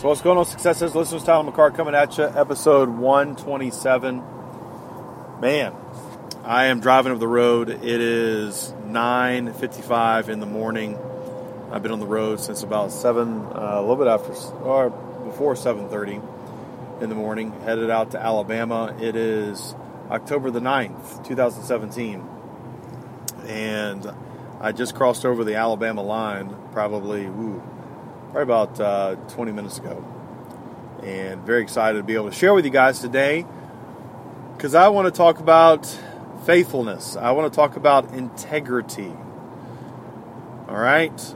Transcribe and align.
So 0.00 0.08
what's 0.08 0.20
going 0.20 0.36
on, 0.36 0.44
successes? 0.44 0.94
Listeners, 0.94 1.24
Tyler 1.24 1.50
McCart 1.50 1.74
coming 1.74 1.94
at 1.94 2.18
you, 2.18 2.24
episode 2.24 2.90
127. 2.90 4.22
Man, 5.40 5.74
I 6.44 6.66
am 6.66 6.80
driving 6.80 7.12
up 7.12 7.18
the 7.18 7.26
road. 7.26 7.70
It 7.70 7.82
is 7.82 8.74
9.55 8.88 10.28
in 10.28 10.40
the 10.40 10.46
morning. 10.46 10.98
I've 11.72 11.82
been 11.82 11.92
on 11.92 12.00
the 12.00 12.06
road 12.06 12.40
since 12.40 12.62
about 12.62 12.92
7, 12.92 13.40
uh, 13.40 13.50
a 13.54 13.80
little 13.80 13.96
bit 13.96 14.06
after, 14.06 14.34
or 14.58 14.90
before 15.24 15.54
7.30 15.54 17.02
in 17.02 17.08
the 17.08 17.14
morning, 17.14 17.52
headed 17.62 17.88
out 17.88 18.10
to 18.10 18.20
Alabama. 18.22 18.94
It 19.00 19.16
is 19.16 19.74
October 20.10 20.50
the 20.50 20.60
9th, 20.60 21.26
2017. 21.26 22.22
And 23.46 24.06
I 24.60 24.72
just 24.72 24.94
crossed 24.94 25.24
over 25.24 25.42
the 25.42 25.54
Alabama 25.54 26.02
line 26.02 26.54
probably, 26.72 27.24
ooh, 27.24 27.62
probably 28.32 28.42
about 28.42 28.80
uh, 28.80 29.14
20 29.28 29.52
minutes 29.52 29.78
ago. 29.78 30.04
And 31.02 31.42
very 31.42 31.62
excited 31.62 31.98
to 31.98 32.04
be 32.04 32.14
able 32.14 32.30
to 32.30 32.34
share 32.36 32.54
with 32.54 32.64
you 32.64 32.70
guys 32.70 33.00
today 33.00 33.46
because 34.56 34.74
I 34.74 34.88
want 34.88 35.06
to 35.06 35.16
talk 35.16 35.38
about 35.38 35.86
faithfulness. 36.44 37.16
I 37.16 37.32
want 37.32 37.52
to 37.52 37.56
talk 37.56 37.76
about 37.76 38.14
integrity. 38.14 39.12
All 40.68 40.76
right? 40.76 41.34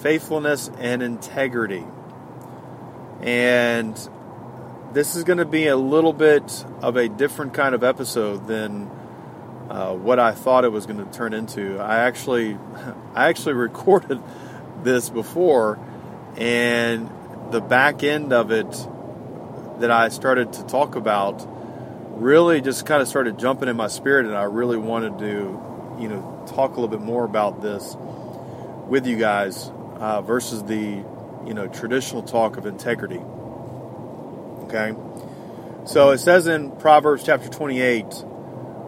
Faithfulness 0.00 0.70
and 0.78 1.02
integrity. 1.02 1.84
And 3.20 3.96
this 4.92 5.14
is 5.14 5.24
going 5.24 5.38
to 5.38 5.44
be 5.44 5.68
a 5.68 5.76
little 5.76 6.12
bit 6.12 6.64
of 6.82 6.96
a 6.96 7.08
different 7.08 7.54
kind 7.54 7.74
of 7.74 7.82
episode 7.82 8.46
than 8.46 8.90
uh, 9.70 9.94
what 9.94 10.18
I 10.18 10.32
thought 10.32 10.64
it 10.64 10.72
was 10.72 10.86
going 10.86 11.04
to 11.04 11.10
turn 11.16 11.32
into. 11.32 11.78
I 11.78 11.98
actually, 12.00 12.58
I 13.14 13.28
actually 13.28 13.54
recorded 13.54 14.20
this 14.82 15.08
before 15.08 15.78
and 16.36 17.10
the 17.50 17.60
back 17.60 18.02
end 18.02 18.32
of 18.32 18.50
it 18.50 18.70
that 19.80 19.90
I 19.90 20.08
started 20.08 20.52
to 20.54 20.64
talk 20.64 20.96
about 20.96 21.46
really 22.20 22.60
just 22.60 22.86
kind 22.86 23.02
of 23.02 23.08
started 23.08 23.38
jumping 23.38 23.68
in 23.68 23.76
my 23.76 23.88
spirit, 23.88 24.26
and 24.26 24.36
I 24.36 24.44
really 24.44 24.76
wanted 24.76 25.18
to, 25.18 25.96
you 26.00 26.08
know, 26.08 26.44
talk 26.48 26.72
a 26.72 26.80
little 26.80 26.88
bit 26.88 27.00
more 27.00 27.24
about 27.24 27.60
this 27.60 27.96
with 28.88 29.06
you 29.06 29.16
guys 29.16 29.70
uh, 29.98 30.22
versus 30.22 30.62
the, 30.64 31.04
you 31.46 31.54
know, 31.54 31.66
traditional 31.66 32.22
talk 32.22 32.56
of 32.56 32.66
integrity. 32.66 33.20
Okay, 34.64 34.94
so 35.86 36.10
it 36.10 36.18
says 36.18 36.46
in 36.46 36.70
Proverbs 36.72 37.24
chapter 37.24 37.48
28, 37.48 38.04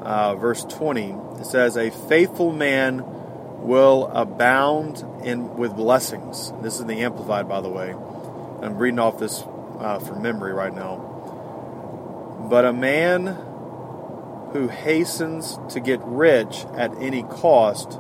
uh, 0.02 0.36
verse 0.36 0.64
20, 0.64 1.11
it 1.41 1.47
says, 1.47 1.77
"A 1.77 1.91
faithful 1.91 2.52
man." 2.52 3.05
Will 3.67 4.06
abound 4.14 5.05
in 5.25 5.56
with 5.56 5.75
blessings. 5.75 6.53
This 6.62 6.78
is 6.78 6.86
the 6.86 7.03
Amplified, 7.03 7.48
by 7.48 7.61
the 7.61 7.69
way. 7.69 7.91
I'm 8.62 8.78
reading 8.78 9.00
off 9.00 9.19
this 9.19 9.42
uh, 9.81 9.98
from 9.98 10.23
memory 10.23 10.53
right 10.53 10.75
now. 10.75 12.46
But 12.48 12.64
a 12.64 12.73
man 12.73 13.27
who 14.52 14.68
hastens 14.68 15.58
to 15.70 15.80
get 15.80 16.01
rich 16.05 16.64
at 16.74 16.95
any 16.98 17.24
cost 17.24 17.98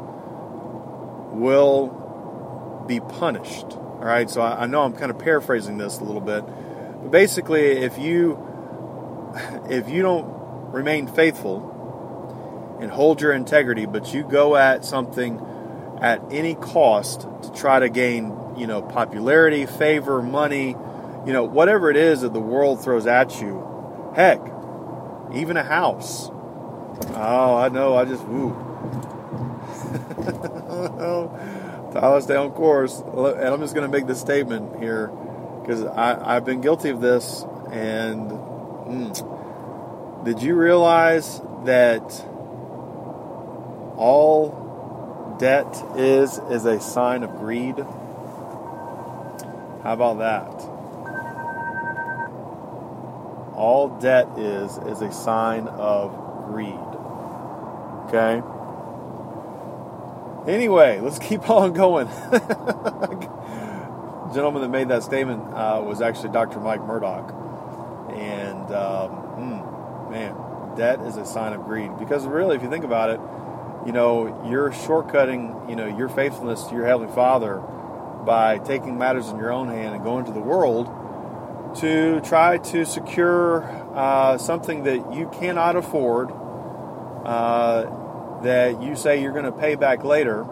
will 1.32 2.84
be 2.86 3.00
punished. 3.00 3.66
All 3.72 4.04
right, 4.04 4.30
so 4.30 4.42
I, 4.42 4.62
I 4.62 4.66
know 4.66 4.82
I'm 4.82 4.92
kind 4.92 5.10
of 5.10 5.18
paraphrasing 5.18 5.78
this 5.78 5.98
a 5.98 6.04
little 6.04 6.20
bit, 6.20 6.44
but 6.46 7.10
basically, 7.10 7.72
if 7.78 7.98
you 7.98 8.38
if 9.68 9.88
you 9.88 10.02
don't 10.02 10.26
remain 10.70 11.08
faithful 11.08 12.78
and 12.80 12.90
hold 12.90 13.20
your 13.20 13.32
integrity, 13.32 13.84
but 13.86 14.14
you 14.14 14.22
go 14.22 14.54
at 14.54 14.84
something 14.84 15.40
at 16.00 16.22
any 16.30 16.54
cost 16.54 17.22
to 17.42 17.52
try 17.54 17.80
to 17.80 17.88
gain, 17.88 18.36
you 18.56 18.66
know, 18.66 18.82
popularity, 18.82 19.66
favor, 19.66 20.22
money, 20.22 20.76
you 21.26 21.32
know, 21.32 21.44
whatever 21.44 21.90
it 21.90 21.96
is 21.96 22.20
that 22.20 22.32
the 22.32 22.40
world 22.40 22.82
throws 22.82 23.06
at 23.06 23.40
you. 23.40 24.12
Heck, 24.14 24.40
even 25.34 25.56
a 25.56 25.64
house. 25.64 26.30
Oh, 27.08 27.56
I 27.56 27.68
know. 27.68 27.96
I 27.96 28.04
just 28.04 28.24
woo. 28.24 28.50
Tyler, 31.92 32.20
stay 32.20 32.36
on 32.36 32.52
course. 32.52 33.00
And 33.00 33.48
I'm 33.48 33.60
just 33.60 33.74
going 33.74 33.90
to 33.90 33.96
make 33.96 34.06
this 34.06 34.20
statement 34.20 34.78
here 34.78 35.08
because 35.60 35.84
I've 35.84 36.44
been 36.44 36.60
guilty 36.60 36.90
of 36.90 37.00
this. 37.00 37.44
And 37.70 38.30
mm, 38.30 40.24
did 40.24 40.42
you 40.42 40.54
realize 40.54 41.40
that 41.64 42.02
all 43.96 44.65
debt 45.38 45.82
is 45.96 46.38
is 46.50 46.64
a 46.64 46.80
sign 46.80 47.22
of 47.22 47.36
greed. 47.38 47.76
How 49.82 49.92
about 49.92 50.18
that? 50.18 50.52
All 53.54 53.98
debt 54.00 54.38
is 54.38 54.78
is 54.78 55.02
a 55.02 55.12
sign 55.12 55.68
of 55.68 56.12
greed. 56.46 56.74
Okay? 58.06 58.42
Anyway, 60.50 61.00
let's 61.00 61.18
keep 61.28 61.48
on 61.50 61.72
going. 61.72 62.08
gentleman 64.36 64.60
that 64.60 64.68
made 64.68 64.88
that 64.88 65.02
statement 65.02 65.42
uh, 65.54 65.82
was 65.84 66.02
actually 66.02 66.28
Dr. 66.28 66.60
Mike 66.60 66.82
Murdock. 66.82 67.32
And 68.10 68.70
um, 68.70 69.10
mm, 69.38 70.10
man, 70.10 70.76
debt 70.76 71.00
is 71.00 71.16
a 71.16 71.24
sign 71.24 71.54
of 71.54 71.64
greed. 71.64 71.90
Because 71.98 72.26
really, 72.26 72.54
if 72.54 72.62
you 72.62 72.68
think 72.68 72.84
about 72.84 73.10
it, 73.10 73.20
you 73.86 73.92
know, 73.92 74.48
you're 74.50 74.70
shortcutting, 74.70 75.70
you 75.70 75.76
know, 75.76 75.86
your 75.86 76.08
faithfulness 76.08 76.64
to 76.64 76.74
your 76.74 76.86
Heavenly 76.86 77.14
Father 77.14 77.58
by 78.26 78.58
taking 78.58 78.98
matters 78.98 79.28
in 79.28 79.38
your 79.38 79.52
own 79.52 79.68
hand 79.68 79.94
and 79.94 80.02
going 80.02 80.24
to 80.24 80.32
the 80.32 80.40
world 80.40 80.86
to 81.76 82.20
try 82.22 82.58
to 82.58 82.84
secure 82.84 83.62
uh, 83.94 84.38
something 84.38 84.82
that 84.82 85.14
you 85.14 85.30
cannot 85.38 85.76
afford, 85.76 86.32
uh, 87.24 88.40
that 88.42 88.82
you 88.82 88.96
say 88.96 89.22
you're 89.22 89.32
going 89.32 89.44
to 89.44 89.52
pay 89.52 89.76
back 89.76 90.02
later, 90.02 90.44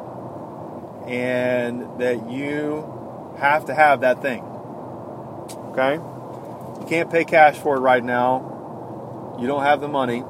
and 1.06 2.00
that 2.00 2.31
you 2.31 3.34
have 3.39 3.65
to 3.65 3.75
have 3.75 4.03
that 4.03 4.23
thing. 4.23 4.43
Okay? 5.73 5.94
You 5.94 6.87
can't 6.89 7.11
pay 7.11 7.25
cash 7.25 7.56
for 7.56 7.77
it 7.77 7.81
right 7.81 8.05
now. 8.05 9.37
You 9.41 9.49
don't 9.49 9.62
have 9.65 9.81
the 9.81 9.89
money. 9.89 10.23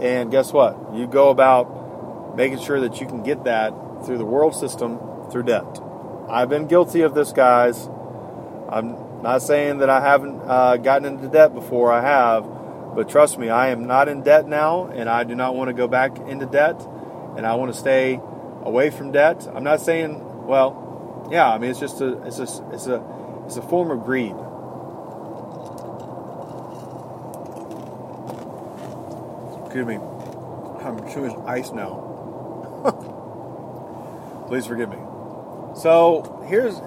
And 0.00 0.30
guess 0.30 0.52
what? 0.52 0.94
You 0.94 1.06
go 1.06 1.30
about 1.30 1.77
making 2.38 2.60
sure 2.60 2.78
that 2.78 3.00
you 3.00 3.06
can 3.06 3.24
get 3.24 3.42
that 3.44 3.70
through 4.06 4.16
the 4.16 4.24
world 4.24 4.54
system 4.54 5.00
through 5.28 5.42
debt. 5.42 5.80
I've 6.30 6.48
been 6.48 6.68
guilty 6.68 7.00
of 7.00 7.12
this, 7.12 7.32
guys. 7.32 7.88
I'm 8.68 9.22
not 9.22 9.42
saying 9.42 9.78
that 9.78 9.90
I 9.90 10.00
haven't 10.00 10.42
uh, 10.46 10.76
gotten 10.76 11.04
into 11.04 11.26
debt 11.26 11.52
before, 11.52 11.90
I 11.90 12.00
have, 12.00 12.44
but 12.94 13.08
trust 13.08 13.38
me, 13.38 13.48
I 13.48 13.70
am 13.70 13.88
not 13.88 14.08
in 14.08 14.22
debt 14.22 14.46
now, 14.46 14.86
and 14.86 15.08
I 15.08 15.24
do 15.24 15.34
not 15.34 15.56
want 15.56 15.66
to 15.66 15.74
go 15.74 15.88
back 15.88 16.16
into 16.16 16.46
debt, 16.46 16.80
and 17.36 17.44
I 17.44 17.56
want 17.56 17.74
to 17.74 17.78
stay 17.78 18.20
away 18.62 18.90
from 18.90 19.10
debt. 19.10 19.48
I'm 19.52 19.64
not 19.64 19.80
saying, 19.80 20.46
well, 20.46 21.28
yeah, 21.32 21.50
I 21.50 21.58
mean 21.58 21.70
it's 21.70 21.80
just 21.80 22.00
a, 22.00 22.22
it's 22.22 22.38
a, 22.38 22.44
it's 22.72 22.86
a, 22.86 23.04
it's 23.46 23.56
a 23.56 23.62
form 23.62 23.90
of 23.90 24.04
greed. 24.04 24.36
Excuse 29.64 29.86
me, 29.86 29.96
I'm 30.86 31.12
chewing 31.12 31.34
ice 31.48 31.72
now. 31.72 32.07
Please 34.48 34.66
forgive 34.66 34.88
me. 34.88 34.96
So 35.76 36.44
here's 36.48 36.80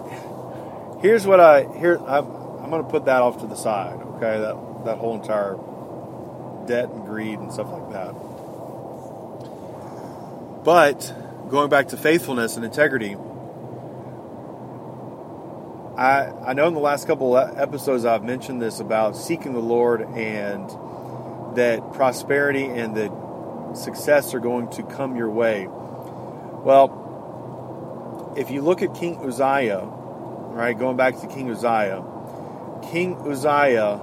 here's 1.02 1.28
what 1.28 1.40
I 1.40 1.72
here 1.78 1.98
I'm, 2.00 2.26
I'm 2.60 2.70
going 2.72 2.84
to 2.84 2.90
put 2.90 3.06
that 3.06 3.22
off 3.22 3.40
to 3.42 3.48
the 3.48 3.56
side. 3.56 4.02
Okay, 4.16 4.40
that 4.40 4.86
that 4.86 4.98
whole 4.98 5.22
entire 5.22 5.58
debt 6.68 6.90
and 6.90 7.06
greed 7.06 7.38
and 7.38 7.54
stuff 7.54 7.70
like 7.72 7.92
that. 7.92 8.14
But 10.64 11.14
going 11.50 11.70
back 11.70 11.90
to 11.90 11.98
faithfulness 11.98 12.56
and 12.56 12.66
integrity, 12.66 13.16
I 15.98 16.32
I 16.46 16.54
know 16.54 16.68
in 16.68 16.74
the 16.74 16.80
last 16.80 17.06
couple 17.06 17.38
episodes 17.38 18.06
I've 18.06 18.24
mentioned 18.24 18.60
this 18.60 18.80
about 18.80 19.16
seeking 19.16 19.54
the 19.54 19.60
Lord 19.60 20.02
and 20.02 20.68
that 21.56 21.94
prosperity 21.94 22.66
and 22.66 22.96
that 22.96 23.78
success 23.78 24.34
are 24.34 24.40
going 24.40 24.70
to 24.72 24.84
come 24.84 25.16
your 25.16 25.30
way. 25.30 25.68
Well, 25.68 27.01
if 28.36 28.50
you 28.50 28.62
look 28.62 28.82
at 28.82 28.94
King 28.96 29.18
Uzziah, 29.26 29.82
right, 29.84 30.78
going 30.78 30.98
back 30.98 31.20
to 31.22 31.28
King 31.28 31.50
Uzziah, 31.52 32.04
King 32.92 33.18
Uzziah 33.28 34.02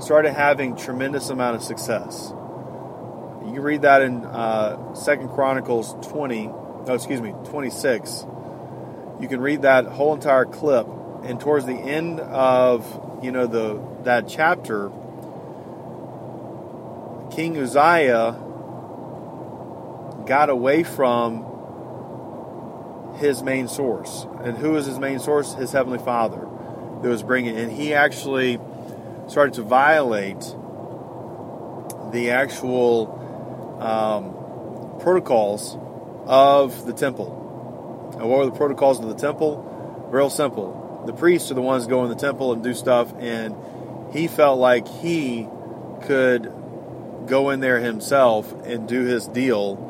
started 0.00 0.32
having 0.32 0.76
tremendous 0.76 1.28
amount 1.30 1.56
of 1.56 1.62
success. 1.62 2.32
You 3.44 3.54
can 3.54 3.62
read 3.62 3.82
that 3.82 4.02
in 4.02 4.24
uh, 4.24 4.94
Second 4.94 5.30
Chronicles 5.30 5.94
20, 6.08 6.46
no, 6.46 6.94
excuse 6.94 7.20
me, 7.20 7.34
26. 7.44 8.26
You 9.20 9.28
can 9.28 9.40
read 9.40 9.62
that 9.62 9.86
whole 9.86 10.14
entire 10.14 10.44
clip, 10.44 10.86
and 11.24 11.40
towards 11.40 11.66
the 11.66 11.74
end 11.74 12.20
of 12.20 13.20
you 13.22 13.32
know 13.32 13.46
the 13.48 13.82
that 14.04 14.28
chapter, 14.28 14.90
King 17.34 17.58
Uzziah 17.58 18.38
got 20.24 20.50
away 20.50 20.84
from 20.84 21.47
his 23.18 23.42
main 23.42 23.68
source, 23.68 24.26
and 24.42 24.56
who 24.56 24.72
was 24.72 24.86
his 24.86 24.98
main 24.98 25.18
source? 25.18 25.54
His 25.54 25.72
heavenly 25.72 25.98
Father 25.98 26.46
that 27.02 27.08
was 27.08 27.22
bringing, 27.22 27.56
and 27.56 27.70
he 27.70 27.94
actually 27.94 28.58
started 29.28 29.54
to 29.54 29.62
violate 29.62 30.40
the 32.12 32.30
actual 32.30 33.78
um, 33.80 35.00
protocols 35.00 35.76
of 36.26 36.86
the 36.86 36.92
temple. 36.92 38.14
And 38.18 38.28
what 38.28 38.38
were 38.38 38.46
the 38.46 38.52
protocols 38.52 39.00
of 39.00 39.08
the 39.08 39.14
temple? 39.14 40.08
Real 40.10 40.30
simple. 40.30 41.02
The 41.06 41.12
priests 41.12 41.50
are 41.50 41.54
the 41.54 41.62
ones 41.62 41.86
go 41.86 42.02
in 42.04 42.10
the 42.10 42.16
temple 42.16 42.52
and 42.52 42.62
do 42.62 42.74
stuff, 42.74 43.12
and 43.18 43.54
he 44.12 44.26
felt 44.26 44.58
like 44.58 44.88
he 44.88 45.48
could 46.02 46.52
go 47.26 47.50
in 47.50 47.60
there 47.60 47.78
himself 47.78 48.52
and 48.64 48.88
do 48.88 49.02
his 49.02 49.28
deal. 49.28 49.84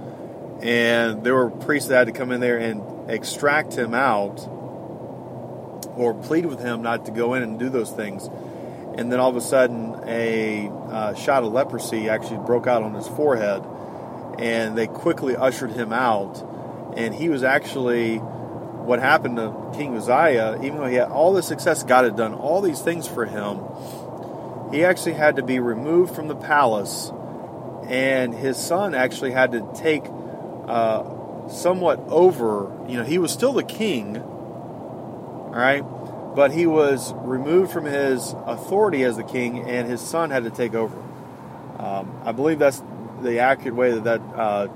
And 0.61 1.23
there 1.23 1.35
were 1.35 1.51
priests 1.51 1.89
that 1.89 1.99
had 1.99 2.07
to 2.09 2.13
come 2.13 2.33
in 2.33 2.41
there 2.41 2.59
and 2.59 2.83
extract 3.09 3.75
him 3.75 3.95
out 3.95 4.47
or 5.97 6.15
plead 6.15 6.47
with 6.47 6.61
him 6.61 6.83
not 6.83 7.07
to 7.07 7.11
go 7.11 7.35
in 7.35 7.43
and 7.43 7.59
do 7.59 7.69
those 7.69 7.91
things. 7.91 8.29
And 8.97 9.13
then 9.13 9.21
all 9.21 9.31
of 9.31 9.37
a 9.37 9.41
sudden, 9.41 9.95
a 10.07 10.69
uh, 10.69 11.15
shot 11.15 11.43
of 11.45 11.53
leprosy 11.53 12.09
actually 12.09 12.45
broke 12.45 12.67
out 12.67 12.83
on 12.83 12.95
his 12.95 13.07
forehead, 13.09 13.65
and 14.39 14.77
they 14.77 14.87
quickly 14.87 15.37
ushered 15.37 15.73
him 15.73 15.93
out. 15.93 16.45
And 16.97 17.15
he 17.15 17.29
was 17.29 17.45
actually 17.45 18.17
what 18.17 19.01
happened 19.01 19.37
to 19.37 19.55
King 19.75 19.97
Uzziah, 19.97 20.59
even 20.63 20.79
though 20.79 20.87
he 20.87 20.97
had 20.97 21.11
all 21.11 21.33
the 21.33 21.43
success, 21.43 21.85
God 21.85 22.05
had 22.05 22.17
done 22.17 22.33
all 22.33 22.61
these 22.61 22.81
things 22.81 23.07
for 23.07 23.27
him, 23.27 23.61
he 24.73 24.85
actually 24.85 25.13
had 25.13 25.37
to 25.37 25.43
be 25.43 25.61
removed 25.61 26.15
from 26.15 26.29
the 26.29 26.35
palace, 26.35 27.13
and 27.87 28.35
his 28.35 28.57
son 28.57 28.95
actually 28.95 29.33
had 29.33 29.53
to 29.53 29.71
take 29.75 30.05
uh, 30.67 31.03
somewhat 31.51 32.01
over. 32.09 32.73
You 32.89 32.99
know, 32.99 33.05
he 33.05 33.19
was 33.19 33.33
still 33.33 33.53
the 33.53 33.63
king, 33.65 34.19
all 34.19 35.51
right, 35.51 35.83
but 36.35 36.53
he 36.53 36.67
was 36.67 37.13
removed 37.15 37.73
from 37.73 37.85
his 37.85 38.35
authority 38.47 39.05
as 39.05 39.17
the 39.17 39.25
king, 39.25 39.69
and 39.69 39.89
his 39.89 40.01
son 40.01 40.31
had 40.31 40.45
to 40.45 40.51
take 40.51 40.75
over. 40.75 40.97
Um, 41.79 42.21
I 42.25 42.33
believe 42.33 42.59
that's 42.59 42.83
the 43.23 43.41
accurate 43.41 43.75
way 43.75 43.93
that 43.93 44.05
that 44.05 44.21
uh, 44.35 44.69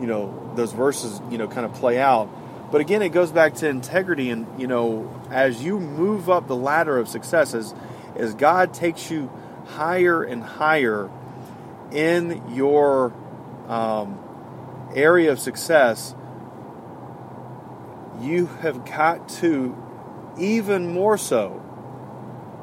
you 0.00 0.06
know 0.06 0.52
those 0.56 0.72
verses 0.72 1.20
you 1.30 1.38
know 1.38 1.48
kind 1.48 1.66
of 1.66 1.74
play 1.74 1.98
out. 1.98 2.28
But 2.72 2.80
again, 2.80 3.02
it 3.02 3.10
goes 3.10 3.30
back 3.30 3.54
to 3.56 3.68
integrity, 3.68 4.30
and 4.30 4.46
you 4.60 4.66
know, 4.66 5.12
as 5.30 5.62
you 5.62 5.78
move 5.78 6.28
up 6.30 6.48
the 6.48 6.56
ladder 6.56 6.98
of 6.98 7.08
success, 7.08 7.54
as 7.54 7.74
as 8.16 8.34
God 8.34 8.74
takes 8.74 9.10
you 9.10 9.30
higher 9.66 10.22
and 10.22 10.42
higher 10.42 11.10
in 11.92 12.54
your 12.54 13.12
um, 13.68 14.18
area 14.94 15.32
of 15.32 15.38
success, 15.38 16.14
you 18.20 18.46
have 18.46 18.84
got 18.84 19.28
to 19.28 19.76
even 20.38 20.92
more 20.92 21.18
so 21.18 21.50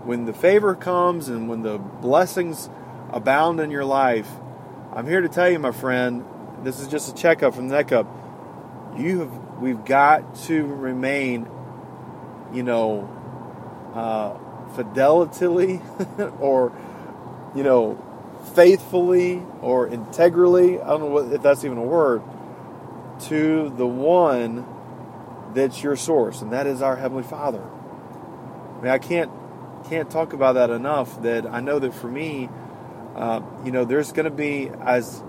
when 0.03 0.25
the 0.25 0.33
favor 0.33 0.75
comes 0.75 1.29
and 1.29 1.47
when 1.47 1.61
the 1.61 1.77
blessings 1.77 2.69
abound 3.11 3.59
in 3.59 3.71
your 3.71 3.85
life. 3.85 4.29
I'm 4.93 5.07
here 5.07 5.21
to 5.21 5.29
tell 5.29 5.49
you, 5.49 5.59
my 5.59 5.71
friend, 5.71 6.25
this 6.63 6.79
is 6.79 6.87
just 6.87 7.09
a 7.09 7.13
checkup 7.13 7.53
from 7.55 7.67
the 7.69 7.75
neck 7.75 7.91
up. 7.91 8.07
You 8.97 9.19
have, 9.19 9.37
we've 9.59 9.85
got 9.85 10.35
to 10.45 10.65
remain, 10.65 11.47
you 12.53 12.63
know, 12.63 13.09
uh, 13.93 14.37
fidelity 14.75 15.81
or, 16.39 16.73
you 17.55 17.63
know, 17.63 18.03
faithfully 18.55 19.43
or 19.61 19.87
integrally. 19.87 20.79
I 20.79 20.87
don't 20.87 20.99
know 21.01 21.07
what, 21.07 21.31
if 21.31 21.41
that's 21.41 21.63
even 21.63 21.77
a 21.77 21.83
word 21.83 22.21
to 23.27 23.69
the 23.77 23.87
one 23.87 24.65
that's 25.53 25.83
your 25.83 25.95
source, 25.95 26.41
and 26.41 26.51
that 26.53 26.67
is 26.67 26.81
our 26.81 26.95
Heavenly 26.95 27.23
Father. 27.23 27.61
I 27.61 28.81
mean, 28.81 28.91
I 28.91 28.97
can't 28.97 29.31
can't 29.89 30.09
talk 30.09 30.33
about 30.33 30.53
that 30.53 30.69
enough. 30.69 31.21
That 31.21 31.45
I 31.45 31.59
know 31.59 31.79
that 31.79 31.93
for 31.93 32.07
me, 32.07 32.49
uh, 33.15 33.41
you 33.63 33.71
know, 33.71 33.85
there's 33.85 34.11
going 34.11 34.25
to 34.25 34.31
be 34.31 34.69
as 34.81 35.23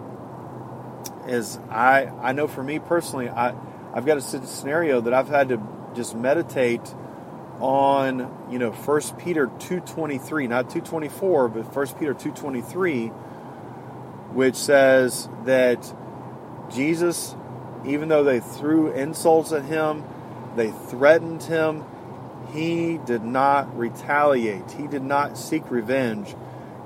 as 1.27 1.59
I 1.71 2.07
I 2.23 2.33
know 2.33 2.47
for 2.47 2.63
me 2.63 2.79
personally, 2.79 3.29
I 3.29 3.55
I've 3.93 4.07
got 4.07 4.17
a 4.17 4.21
scenario 4.21 5.01
that 5.03 5.13
I've 5.13 5.29
had 5.29 5.51
to 5.51 5.61
just 5.95 6.15
meditate 6.15 6.95
on. 7.63 8.49
You 8.51 8.59
know, 8.59 8.73
First 8.73 9.17
Peter 9.17 9.51
two 9.59 9.81
twenty 9.81 10.19
three, 10.19 10.47
not 10.47 10.69
two 10.69 10.83
twenty 10.83 11.09
four, 11.09 11.49
but 11.49 11.73
First 11.73 11.99
Peter 11.99 12.13
two 12.13 12.33
twenty 12.33 12.61
three, 12.61 13.09
which 14.35 14.57
says 14.57 15.29
that 15.45 15.95
Jesus 16.71 17.35
even 17.85 18.09
though 18.09 18.25
they 18.25 18.41
threw 18.41 18.93
insults 18.93 19.53
at 19.53 19.65
him, 19.65 20.05
they 20.57 20.71
threatened 20.71 21.43
him, 21.43 21.85
he 22.53 22.99
did 22.99 23.25
not 23.25 23.77
retaliate. 23.77 24.71
He 24.73 24.87
did 24.87 25.03
not 25.03 25.39
seek 25.39 25.71
revenge 25.71 26.35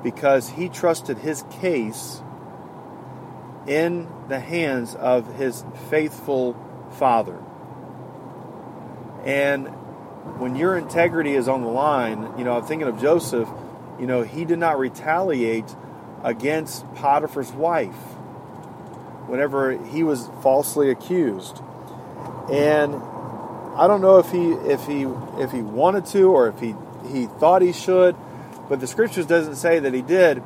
because 0.02 0.48
he 0.50 0.68
trusted 0.68 1.18
his 1.18 1.44
case 1.60 2.22
in 3.66 4.08
the 4.28 4.38
hands 4.38 4.94
of 4.94 5.34
his 5.34 5.64
faithful 5.90 6.56
father. 6.92 7.38
And 9.24 9.68
when 10.38 10.56
your 10.56 10.76
integrity 10.76 11.34
is 11.34 11.48
on 11.48 11.62
the 11.62 11.68
line, 11.68 12.32
you 12.38 12.44
know, 12.44 12.56
I'm 12.56 12.64
thinking 12.64 12.88
of 12.88 13.00
Joseph, 13.00 13.48
you 13.98 14.06
know, 14.06 14.22
he 14.22 14.44
did 14.44 14.58
not 14.58 14.78
retaliate 14.78 15.74
against 16.22 16.84
Potiphar's 16.94 17.52
wife 17.52 17.94
whenever 19.26 19.72
he 19.86 20.02
was 20.02 20.28
falsely 20.42 20.90
accused. 20.90 21.60
And 22.50 22.94
I 22.94 23.86
don't 23.86 24.00
know 24.00 24.18
if 24.18 24.30
he 24.30 24.52
if 24.52 24.86
he 24.86 25.02
if 25.42 25.52
he 25.52 25.62
wanted 25.62 26.06
to 26.06 26.30
or 26.30 26.48
if 26.48 26.60
he 26.60 26.74
he 27.08 27.26
thought 27.26 27.62
he 27.62 27.72
should, 27.72 28.16
but 28.68 28.80
the 28.80 28.86
scriptures 28.86 29.26
doesn't 29.26 29.56
say 29.56 29.78
that 29.78 29.94
he 29.94 30.02
did. 30.02 30.42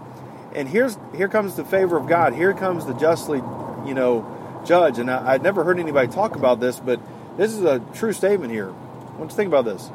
And 0.55 0.69
here's 0.69 0.99
here 1.15 1.29
comes 1.29 1.57
the 1.57 1.65
favor 1.65 1.97
of 1.97 2.09
God. 2.09 2.35
Here 2.35 2.53
comes 2.53 2.87
the 2.87 2.95
justly, 2.95 3.39
you 3.87 3.95
know, 3.95 4.63
judge. 4.67 4.99
And 4.99 5.11
I, 5.11 5.35
would 5.35 5.43
never 5.43 5.65
heard 5.65 5.79
anybody 5.79 6.09
talk 6.09 6.37
about 6.37 6.61
this, 6.61 6.79
but 6.81 7.01
this 7.37 7.53
is 7.53 7.63
a 7.65 7.81
true 7.95 8.13
statement 8.13 8.53
here. 8.53 8.73
Want 9.21 9.33
you 9.33 9.35
to 9.35 9.37
think 9.37 9.49
about 9.49 9.67
this. 9.67 9.91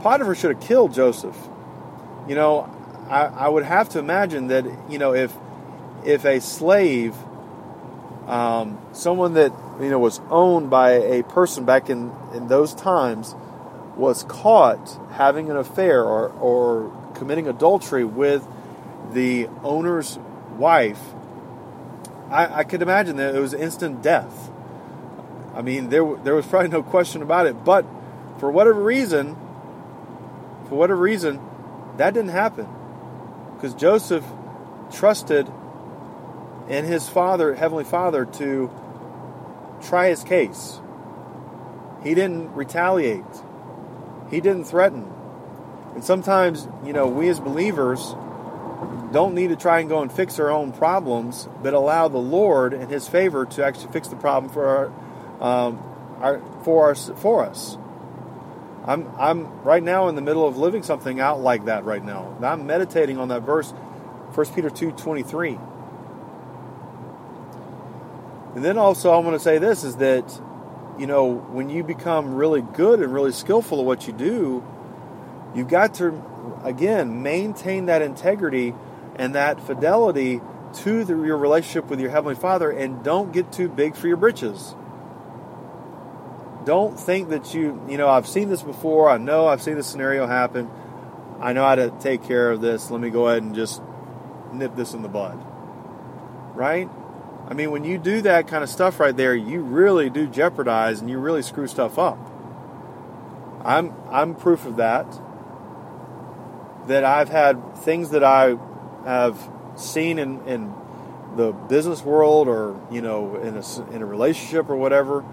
Potiphar 0.00 0.34
should 0.34 0.56
have 0.56 0.60
killed 0.60 0.92
Joseph. 0.92 1.36
You 2.26 2.34
know, 2.34 2.68
I, 3.08 3.26
I 3.26 3.48
would 3.48 3.62
have 3.62 3.90
to 3.90 4.00
imagine 4.00 4.48
that 4.48 4.64
you 4.90 4.98
know 4.98 5.14
if 5.14 5.32
if 6.04 6.24
a 6.24 6.40
slave 6.40 7.14
um, 8.26 8.76
someone 8.90 9.34
that 9.34 9.52
you 9.80 9.88
know 9.88 10.00
was 10.00 10.20
owned 10.30 10.68
by 10.68 10.94
a 10.94 11.22
person 11.22 11.64
back 11.64 11.90
in, 11.90 12.10
in 12.34 12.48
those 12.48 12.74
times 12.74 13.36
was 13.96 14.24
caught 14.24 14.98
having 15.12 15.48
an 15.48 15.56
affair 15.56 16.02
or, 16.02 16.30
or 16.30 17.12
committing 17.14 17.46
adultery 17.46 18.04
with 18.04 18.44
the 19.12 19.46
owner's 19.62 20.18
wife, 20.56 21.00
I, 22.30 22.46
I 22.60 22.64
could 22.64 22.82
imagine 22.82 23.14
that 23.18 23.32
it 23.32 23.38
was 23.38 23.54
instant 23.54 24.02
death. 24.02 24.50
I 25.54 25.62
mean, 25.62 25.88
there 25.88 26.16
there 26.24 26.34
was 26.34 26.46
probably 26.46 26.70
no 26.70 26.82
question 26.82 27.22
about 27.22 27.46
it. 27.46 27.64
But 27.64 27.86
for 28.40 28.50
whatever 28.50 28.82
reason, 28.82 29.34
for 30.68 30.76
whatever 30.76 31.00
reason, 31.00 31.38
that 31.98 32.14
didn't 32.14 32.30
happen 32.30 32.66
because 33.54 33.74
Joseph 33.74 34.24
trusted 34.90 35.46
in 36.68 36.86
his 36.86 37.08
father, 37.08 37.54
Heavenly 37.54 37.84
Father, 37.84 38.24
to 38.24 38.70
try 39.82 40.08
his 40.08 40.24
case. 40.24 40.80
He 42.02 42.14
didn't 42.14 42.54
retaliate, 42.54 43.24
he 44.30 44.40
didn't 44.40 44.64
threaten. 44.64 45.12
And 45.94 46.02
sometimes, 46.02 46.66
you 46.84 46.94
know, 46.94 47.08
we 47.08 47.28
as 47.28 47.40
believers 47.40 48.14
don't 49.12 49.34
need 49.34 49.48
to 49.48 49.56
try 49.56 49.80
and 49.80 49.88
go 49.88 50.00
and 50.00 50.10
fix 50.10 50.38
our 50.38 50.50
own 50.50 50.72
problems, 50.72 51.48
but 51.62 51.74
allow 51.74 52.08
the 52.08 52.18
Lord 52.18 52.72
and 52.72 52.90
His 52.90 53.08
favor 53.08 53.44
to 53.44 53.64
actually 53.64 53.92
fix 53.92 54.08
the 54.08 54.16
problem 54.16 54.50
for 54.52 54.66
our, 54.66 55.66
um, 55.66 55.82
our 56.20 56.40
for 56.64 56.90
us 56.92 57.10
for 57.16 57.44
us. 57.44 57.76
I'm 58.86 59.08
I'm 59.18 59.62
right 59.62 59.82
now 59.82 60.08
in 60.08 60.14
the 60.14 60.22
middle 60.22 60.46
of 60.46 60.56
living 60.56 60.82
something 60.82 61.20
out 61.20 61.40
like 61.40 61.66
that 61.66 61.84
right 61.84 62.04
now. 62.04 62.36
I'm 62.42 62.66
meditating 62.66 63.18
on 63.18 63.28
that 63.28 63.42
verse, 63.42 63.70
1 64.34 64.46
Peter 64.54 64.70
two 64.70 64.92
twenty 64.92 65.22
three. 65.22 65.58
And 68.54 68.64
then 68.64 68.78
also, 68.78 69.10
I 69.10 69.18
want 69.18 69.34
to 69.36 69.40
say 69.40 69.58
this 69.58 69.84
is 69.84 69.96
that, 69.96 70.40
you 70.98 71.06
know, 71.06 71.34
when 71.34 71.70
you 71.70 71.84
become 71.84 72.34
really 72.34 72.62
good 72.62 73.00
and 73.00 73.12
really 73.14 73.30
skillful 73.30 73.78
at 73.78 73.84
what 73.84 74.08
you 74.08 74.12
do, 74.12 74.64
you've 75.54 75.68
got 75.68 75.94
to, 75.94 76.20
again, 76.64 77.22
maintain 77.22 77.86
that 77.86 78.02
integrity 78.02 78.74
and 79.14 79.36
that 79.36 79.60
fidelity 79.64 80.40
to 80.72 81.04
the, 81.04 81.14
your 81.22 81.36
relationship 81.36 81.86
with 81.86 82.00
your 82.00 82.10
Heavenly 82.10 82.34
Father 82.34 82.70
and 82.70 83.04
don't 83.04 83.32
get 83.32 83.52
too 83.52 83.68
big 83.68 83.94
for 83.94 84.08
your 84.08 84.16
britches. 84.16 84.74
Don't 86.64 86.98
think 86.98 87.30
that 87.30 87.54
you, 87.54 87.80
you 87.88 87.96
know, 87.96 88.08
I've 88.08 88.28
seen 88.28 88.48
this 88.48 88.62
before. 88.62 89.08
I 89.08 89.18
know 89.18 89.46
I've 89.46 89.62
seen 89.62 89.76
this 89.76 89.86
scenario 89.86 90.26
happen. 90.26 90.70
I 91.40 91.52
know 91.54 91.64
how 91.64 91.74
to 91.74 91.90
take 92.00 92.22
care 92.24 92.50
of 92.50 92.60
this. 92.60 92.90
Let 92.90 93.00
me 93.00 93.08
go 93.08 93.28
ahead 93.28 93.42
and 93.42 93.54
just 93.54 93.80
nip 94.52 94.76
this 94.76 94.92
in 94.92 95.02
the 95.02 95.08
bud. 95.08 95.42
Right? 96.54 96.88
I 97.48 97.54
mean, 97.54 97.70
when 97.70 97.84
you 97.84 97.98
do 97.98 98.22
that 98.22 98.46
kind 98.46 98.62
of 98.62 98.68
stuff 98.68 99.00
right 99.00 99.16
there, 99.16 99.34
you 99.34 99.62
really 99.62 100.10
do 100.10 100.26
jeopardize 100.26 101.00
and 101.00 101.08
you 101.08 101.18
really 101.18 101.42
screw 101.42 101.66
stuff 101.66 101.98
up. 101.98 102.18
I'm 103.64 103.94
I'm 104.10 104.34
proof 104.34 104.66
of 104.66 104.76
that. 104.76 105.06
That 106.86 107.04
I've 107.04 107.28
had 107.28 107.76
things 107.78 108.10
that 108.10 108.24
I 108.24 108.56
have 109.04 109.50
seen 109.76 110.18
in, 110.18 110.46
in 110.46 110.74
the 111.36 111.52
business 111.52 112.02
world 112.02 112.48
or 112.48 112.78
you 112.90 113.00
know 113.00 113.36
in 113.36 113.56
a, 113.56 113.94
in 113.94 114.02
a 114.02 114.06
relationship 114.06 114.68
or 114.68 114.76
whatever 114.76 115.24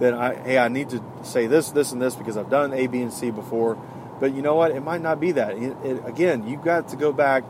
that 0.00 0.14
I 0.14 0.34
hey 0.34 0.58
I 0.58 0.68
need 0.68 0.90
to 0.90 1.02
say 1.22 1.46
this 1.46 1.70
this 1.70 1.92
and 1.92 2.00
this 2.00 2.14
because 2.14 2.36
I've 2.36 2.50
done 2.50 2.72
A 2.72 2.86
B 2.86 3.02
and 3.02 3.12
C 3.12 3.30
before. 3.30 3.76
But 4.20 4.34
you 4.34 4.42
know 4.42 4.56
what? 4.56 4.72
It 4.72 4.80
might 4.80 5.00
not 5.00 5.20
be 5.20 5.32
that. 5.32 5.56
It, 5.56 5.76
it, 5.84 6.06
again 6.06 6.46
you've 6.46 6.62
got 6.62 6.88
to 6.88 6.96
go 6.96 7.12
back 7.12 7.44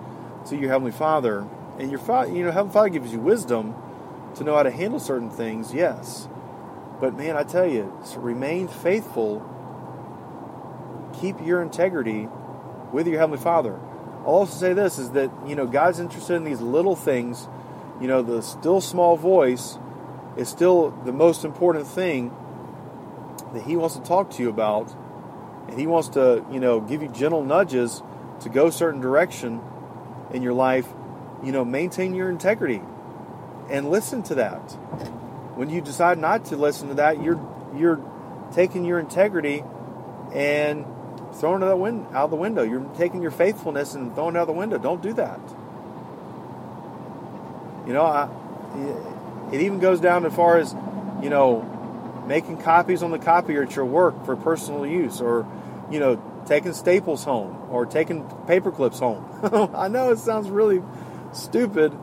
to 0.48 0.56
your 0.56 0.70
heavenly 0.70 0.92
father. 0.92 1.46
And 1.78 1.90
your 1.90 2.00
father 2.00 2.32
you 2.32 2.44
know 2.44 2.50
heavenly 2.50 2.72
father 2.72 2.88
gives 2.88 3.12
you 3.12 3.18
wisdom 3.18 3.74
to 4.36 4.44
know 4.44 4.54
how 4.56 4.62
to 4.62 4.70
handle 4.70 5.00
certain 5.00 5.30
things 5.30 5.72
yes. 5.72 6.28
But 7.00 7.16
man 7.16 7.36
I 7.36 7.44
tell 7.44 7.66
you 7.66 7.92
so 8.04 8.18
remain 8.18 8.68
faithful. 8.68 9.44
Keep 11.20 11.44
your 11.44 11.62
integrity 11.62 12.28
with 12.92 13.06
your 13.06 13.18
heavenly 13.18 13.42
father. 13.42 13.78
I'll 14.20 14.34
also 14.34 14.58
say 14.58 14.72
this 14.72 14.98
is 14.98 15.10
that 15.12 15.30
you 15.46 15.54
know 15.54 15.66
God's 15.66 16.00
interested 16.00 16.34
in 16.34 16.44
these 16.44 16.60
little 16.60 16.96
things. 16.96 17.48
You 18.00 18.06
know, 18.06 18.22
the 18.22 18.42
still 18.42 18.80
small 18.80 19.16
voice 19.16 19.76
is 20.38 20.48
still 20.48 20.90
the 21.04 21.12
most 21.12 21.44
important 21.44 21.86
thing 21.86 22.34
that 23.52 23.64
He 23.64 23.76
wants 23.76 23.96
to 23.96 24.02
talk 24.02 24.30
to 24.32 24.42
you 24.42 24.48
about, 24.48 24.94
and 25.68 25.78
He 25.78 25.86
wants 25.86 26.08
to 26.10 26.44
you 26.50 26.60
know 26.60 26.80
give 26.80 27.02
you 27.02 27.08
gentle 27.08 27.44
nudges 27.44 28.02
to 28.40 28.48
go 28.48 28.70
certain 28.70 29.00
direction 29.00 29.60
in 30.32 30.42
your 30.42 30.54
life. 30.54 30.86
You 31.42 31.52
know, 31.52 31.64
maintain 31.64 32.14
your 32.14 32.30
integrity 32.30 32.80
and 33.70 33.90
listen 33.90 34.22
to 34.24 34.36
that. 34.36 34.72
When 35.56 35.70
you 35.70 35.80
decide 35.80 36.18
not 36.18 36.46
to 36.46 36.56
listen 36.56 36.88
to 36.88 36.94
that, 36.94 37.22
you're 37.22 37.40
you're 37.76 38.00
taking 38.54 38.84
your 38.84 38.98
integrity 38.98 39.62
and 40.32 40.86
throwing 41.34 41.62
it 41.62 41.66
out, 41.66 42.14
out 42.14 42.30
the 42.30 42.36
window. 42.36 42.62
You're 42.62 42.84
taking 42.96 43.22
your 43.22 43.30
faithfulness 43.30 43.94
and 43.94 44.14
throwing 44.14 44.36
it 44.36 44.38
out 44.38 44.46
the 44.46 44.52
window. 44.52 44.78
Don't 44.78 45.02
do 45.02 45.12
that. 45.14 45.40
You 47.86 47.94
know, 47.94 48.02
I, 48.02 48.28
it 49.52 49.60
even 49.60 49.78
goes 49.78 50.00
down 50.00 50.24
as 50.26 50.34
far 50.34 50.58
as, 50.58 50.74
you 51.22 51.30
know, 51.30 51.62
making 52.26 52.58
copies 52.58 53.02
on 53.02 53.10
the 53.10 53.18
copier 53.18 53.62
at 53.62 53.74
your 53.74 53.84
work 53.84 54.24
for 54.24 54.36
personal 54.36 54.86
use 54.86 55.20
or, 55.20 55.46
you 55.90 55.98
know, 55.98 56.22
taking 56.46 56.72
staples 56.72 57.24
home 57.24 57.68
or 57.70 57.86
taking 57.86 58.24
paper 58.46 58.70
clips 58.70 58.98
home. 58.98 59.24
I 59.74 59.88
know 59.88 60.10
it 60.10 60.18
sounds 60.18 60.48
really 60.50 60.82
stupid, 61.32 61.96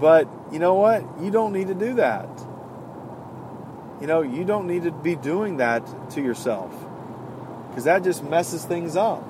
but 0.00 0.28
you 0.52 0.58
know 0.58 0.74
what? 0.74 1.04
You 1.20 1.30
don't 1.30 1.52
need 1.52 1.68
to 1.68 1.74
do 1.74 1.94
that. 1.94 2.28
You 4.00 4.06
know, 4.06 4.22
you 4.22 4.44
don't 4.44 4.66
need 4.66 4.84
to 4.84 4.90
be 4.90 5.14
doing 5.14 5.58
that 5.58 6.10
to 6.10 6.20
yourself 6.20 6.72
because 7.68 7.84
that 7.84 8.02
just 8.02 8.22
messes 8.24 8.64
things 8.64 8.96
up. 8.96 9.24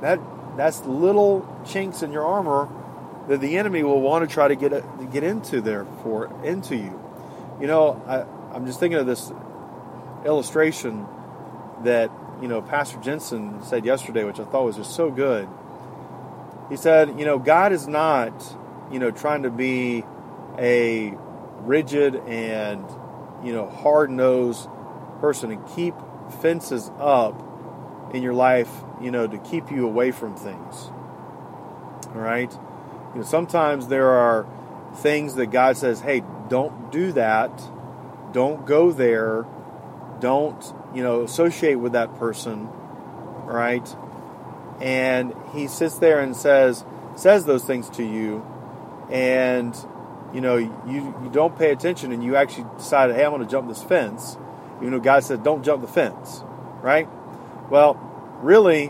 That 0.00 0.20
that's 0.56 0.84
little 0.86 1.46
chinks 1.66 2.02
in 2.02 2.12
your 2.12 2.24
armor 2.24 2.68
that 3.28 3.40
the 3.40 3.56
enemy 3.56 3.82
will 3.82 4.00
want 4.00 4.28
to 4.28 4.32
try 4.32 4.48
to 4.48 4.56
get 4.56 4.72
a, 4.72 4.82
get 5.12 5.22
into 5.22 5.60
there 5.60 5.84
for 6.02 6.32
into 6.44 6.76
you. 6.76 7.00
You 7.60 7.66
know, 7.66 8.02
I, 8.06 8.54
I'm 8.54 8.66
just 8.66 8.80
thinking 8.80 8.98
of 8.98 9.06
this 9.06 9.32
illustration 10.24 11.06
that 11.84 12.10
you 12.40 12.48
know 12.48 12.62
Pastor 12.62 12.98
Jensen 13.00 13.62
said 13.62 13.84
yesterday, 13.84 14.24
which 14.24 14.40
I 14.40 14.44
thought 14.44 14.64
was 14.64 14.76
just 14.76 14.94
so 14.94 15.10
good. 15.10 15.48
He 16.68 16.76
said, 16.76 17.18
you 17.18 17.24
know, 17.24 17.38
God 17.38 17.72
is 17.72 17.86
not, 17.86 18.32
you 18.90 18.98
know, 18.98 19.10
trying 19.10 19.44
to 19.44 19.50
be 19.50 20.04
a 20.58 21.14
rigid 21.60 22.16
and 22.16 22.84
you 23.44 23.52
know 23.52 23.68
hard 23.68 24.10
nosed 24.10 24.68
person 25.20 25.50
and 25.50 25.66
keep 25.74 25.94
fences 26.40 26.90
up 26.98 27.42
in 28.14 28.22
your 28.22 28.34
life, 28.34 28.70
you 29.00 29.10
know, 29.10 29.26
to 29.26 29.38
keep 29.38 29.70
you 29.70 29.86
away 29.86 30.10
from 30.10 30.36
things. 30.36 30.90
All 32.14 32.22
right? 32.22 32.52
You 33.16 33.22
know, 33.22 33.26
sometimes 33.26 33.88
there 33.88 34.10
are 34.10 34.44
things 34.96 35.36
that 35.36 35.46
God 35.46 35.78
says, 35.78 36.00
"Hey, 36.00 36.22
don't 36.50 36.92
do 36.92 37.12
that. 37.12 37.50
Don't 38.32 38.66
go 38.66 38.92
there. 38.92 39.46
Don't, 40.20 40.74
you 40.94 41.02
know, 41.02 41.22
associate 41.22 41.76
with 41.76 41.92
that 41.92 42.18
person." 42.18 42.68
Right? 43.46 43.96
And 44.82 45.32
he 45.54 45.66
sits 45.66 45.98
there 45.98 46.20
and 46.20 46.36
says 46.36 46.84
says 47.14 47.46
those 47.46 47.64
things 47.64 47.88
to 47.90 48.04
you 48.04 48.44
and 49.10 49.74
you 50.34 50.42
know, 50.42 50.56
you, 50.56 50.70
you 50.86 51.30
don't 51.32 51.56
pay 51.56 51.70
attention 51.70 52.12
and 52.12 52.22
you 52.22 52.36
actually 52.36 52.66
decide, 52.76 53.14
hey, 53.14 53.24
I'm 53.24 53.30
going 53.30 53.40
to 53.40 53.50
jump 53.50 53.68
this 53.68 53.82
fence 53.82 54.36
even 54.80 54.90
though 54.90 55.00
God 55.00 55.24
said, 55.24 55.42
don't 55.42 55.64
jump 55.64 55.80
the 55.80 55.88
fence, 55.88 56.42
right? 56.82 57.08
Well, 57.70 57.94
really, 58.42 58.88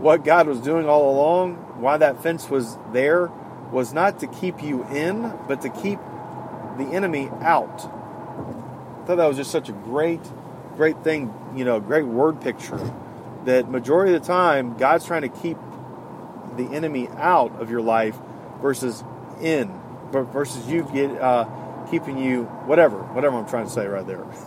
what 0.00 0.24
God 0.24 0.48
was 0.48 0.60
doing 0.60 0.88
all 0.88 1.14
along, 1.14 1.64
why 1.78 1.96
that 1.96 2.22
fence 2.22 2.48
was 2.50 2.76
there, 2.92 3.30
was 3.72 3.92
not 3.92 4.20
to 4.20 4.26
keep 4.26 4.62
you 4.62 4.84
in, 4.86 5.32
but 5.46 5.62
to 5.62 5.68
keep 5.68 5.98
the 6.76 6.84
enemy 6.92 7.28
out. 7.40 7.80
I 7.82 9.06
thought 9.06 9.16
that 9.16 9.26
was 9.26 9.36
just 9.36 9.50
such 9.50 9.68
a 9.68 9.72
great, 9.72 10.20
great 10.76 11.02
thing, 11.02 11.32
you 11.54 11.64
know, 11.64 11.80
great 11.80 12.04
word 12.04 12.40
picture. 12.40 12.78
That 13.44 13.70
majority 13.70 14.14
of 14.14 14.22
the 14.22 14.26
time, 14.26 14.76
God's 14.76 15.06
trying 15.06 15.22
to 15.22 15.28
keep 15.28 15.56
the 16.56 16.64
enemy 16.64 17.08
out 17.16 17.60
of 17.60 17.70
your 17.70 17.80
life 17.80 18.16
versus 18.60 19.02
in, 19.40 19.80
versus 20.10 20.66
you 20.66 20.88
get 20.92 21.10
uh, 21.12 21.44
keeping 21.90 22.18
you 22.18 22.44
whatever, 22.66 22.98
whatever 22.98 23.36
I'm 23.36 23.48
trying 23.48 23.66
to 23.66 23.72
say 23.72 23.86
right 23.86 24.06
there. 24.06 24.24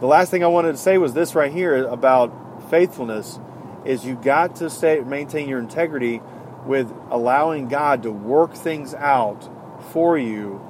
the 0.00 0.06
last 0.06 0.30
thing 0.30 0.44
I 0.44 0.48
wanted 0.48 0.72
to 0.72 0.78
say 0.78 0.98
was 0.98 1.14
this 1.14 1.34
right 1.34 1.52
here 1.52 1.86
about 1.86 2.70
faithfulness 2.70 3.38
is 3.84 4.04
you 4.04 4.14
got 4.14 4.56
to 4.56 4.70
stay 4.70 5.00
maintain 5.00 5.48
your 5.48 5.58
integrity 5.58 6.20
with 6.66 6.92
allowing 7.10 7.68
God 7.68 8.02
to 8.02 8.12
work 8.12 8.54
things 8.54 8.94
out 8.94 9.48
for 9.92 10.18
you 10.18 10.60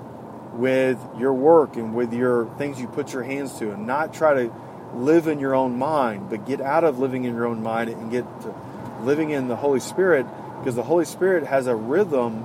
with 0.53 0.99
your 1.19 1.33
work 1.33 1.77
and 1.77 1.95
with 1.95 2.13
your 2.13 2.47
things 2.59 2.81
you 2.81 2.87
put 2.87 3.13
your 3.13 3.23
hands 3.23 3.59
to 3.59 3.73
and 3.73 3.87
not 3.87 4.13
try 4.13 4.35
to 4.35 4.53
live 4.95 5.27
in 5.27 5.39
your 5.39 5.55
own 5.55 5.79
mind 5.79 6.29
but 6.29 6.47
get 6.47 6.61
out 6.61 6.85
of 6.85 6.99
living 6.99 7.25
in 7.25 7.35
your 7.35 7.47
own 7.47 7.63
mind 7.63 7.91
and 7.91 8.11
get 8.11 8.25
to 8.43 8.55
living 9.03 9.31
in 9.31 9.49
the 9.49 9.57
Holy 9.57 9.81
Spirit 9.81 10.27
because 10.59 10.75
the 10.75 10.83
Holy 10.83 11.05
Spirit 11.05 11.47
has 11.47 11.67
a 11.67 11.75
rhythm 11.75 12.45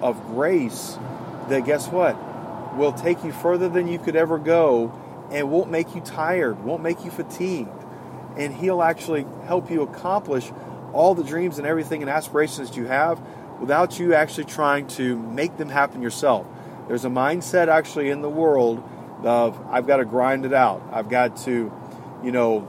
of 0.00 0.20
grace 0.28 0.98
that 1.48 1.64
guess 1.64 1.88
what 1.88 2.16
will 2.76 2.92
take 2.92 3.24
you 3.24 3.32
further 3.32 3.68
than 3.68 3.88
you 3.88 3.98
could 3.98 4.14
ever 4.14 4.38
go 4.38 4.92
and 5.30 5.50
won't 5.50 5.70
make 5.70 5.94
you 5.94 6.00
tired 6.00 6.62
won't 6.64 6.82
make 6.82 7.04
you 7.04 7.10
fatigued 7.10 7.68
and 8.38 8.54
he'll 8.54 8.82
actually 8.82 9.26
help 9.44 9.70
you 9.70 9.82
accomplish 9.82 10.50
all 10.92 11.14
the 11.14 11.24
dreams 11.24 11.58
and 11.58 11.66
everything 11.66 12.02
and 12.02 12.10
aspirations 12.10 12.70
that 12.70 12.76
you 12.76 12.86
have 12.86 13.20
without 13.60 13.98
you 13.98 14.14
actually 14.14 14.44
trying 14.44 14.86
to 14.86 15.18
make 15.18 15.56
them 15.56 15.68
happen 15.68 16.00
yourself. 16.00 16.46
There's 16.86 17.04
a 17.04 17.10
mindset 17.10 17.68
actually 17.68 18.10
in 18.10 18.22
the 18.22 18.30
world 18.30 18.82
of 19.24 19.60
i've 19.68 19.84
got 19.86 19.96
to 19.96 20.04
grind 20.04 20.46
it 20.46 20.54
out. 20.54 20.80
I've 20.92 21.08
got 21.08 21.36
to 21.38 21.72
you 22.22 22.32
know 22.32 22.66